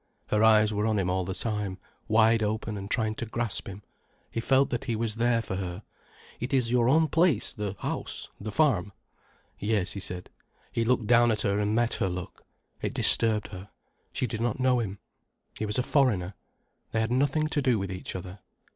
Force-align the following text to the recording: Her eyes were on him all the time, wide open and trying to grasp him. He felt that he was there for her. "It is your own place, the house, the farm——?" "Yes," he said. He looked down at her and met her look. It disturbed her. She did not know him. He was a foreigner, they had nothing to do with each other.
Her 0.29 0.43
eyes 0.43 0.73
were 0.73 0.87
on 0.87 0.97
him 0.97 1.11
all 1.11 1.23
the 1.25 1.35
time, 1.35 1.77
wide 2.07 2.41
open 2.41 2.75
and 2.75 2.89
trying 2.89 3.13
to 3.13 3.25
grasp 3.27 3.67
him. 3.67 3.83
He 4.31 4.39
felt 4.39 4.71
that 4.71 4.85
he 4.85 4.95
was 4.95 5.17
there 5.17 5.43
for 5.43 5.57
her. 5.57 5.83
"It 6.39 6.55
is 6.55 6.71
your 6.71 6.89
own 6.89 7.07
place, 7.07 7.53
the 7.53 7.75
house, 7.77 8.27
the 8.39 8.51
farm——?" 8.51 8.93
"Yes," 9.59 9.91
he 9.91 9.99
said. 9.99 10.31
He 10.71 10.83
looked 10.83 11.05
down 11.05 11.29
at 11.29 11.41
her 11.41 11.59
and 11.59 11.75
met 11.75 11.93
her 12.01 12.09
look. 12.09 12.43
It 12.81 12.95
disturbed 12.95 13.49
her. 13.49 13.69
She 14.11 14.25
did 14.25 14.41
not 14.41 14.59
know 14.59 14.79
him. 14.79 14.97
He 15.59 15.67
was 15.67 15.77
a 15.77 15.83
foreigner, 15.83 16.33
they 16.93 16.99
had 16.99 17.11
nothing 17.11 17.45
to 17.49 17.61
do 17.61 17.77
with 17.77 17.91
each 17.91 18.15
other. 18.15 18.39